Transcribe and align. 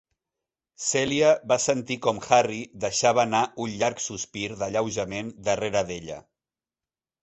Celia 0.85 1.29
va 1.51 1.57
sentir 1.65 1.99
com 2.07 2.23
Harry 2.39 2.59
deixava 2.87 3.23
anar 3.27 3.45
un 3.67 3.79
llarg 3.83 4.05
sospir 4.09 4.51
d'alleujament 4.59 5.35
darrere 5.51 5.89
d'ella. 5.93 6.23